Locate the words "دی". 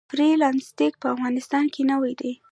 2.19-2.31